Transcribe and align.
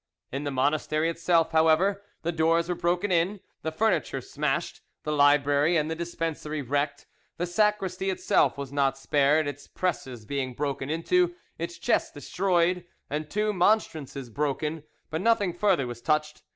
In 0.31 0.45
the 0.45 0.49
monastery 0.49 1.11
itself, 1.11 1.51
however, 1.51 2.01
the 2.23 2.31
doors 2.31 2.67
were 2.67 2.73
broken 2.73 3.11
in, 3.11 3.39
the 3.61 3.71
furniture 3.71 4.19
smashed, 4.19 4.81
the 5.03 5.11
library 5.11 5.77
and 5.77 5.91
the 5.91 5.95
dispensary 5.95 6.63
wrecked. 6.63 7.05
The 7.37 7.45
sacristy 7.45 8.09
itself 8.09 8.57
was 8.57 8.71
not 8.71 8.97
spared, 8.97 9.45
its 9.47 9.67
presses 9.67 10.25
being 10.25 10.55
broken 10.55 10.89
into, 10.89 11.35
its 11.59 11.77
chests 11.77 12.11
destroyed, 12.11 12.83
and 13.11 13.29
two 13.29 13.53
monstrances 13.53 14.31
broken; 14.31 14.81
but 15.11 15.21
nothing 15.21 15.53
further 15.53 15.85
was 15.85 16.01
touched. 16.01 16.41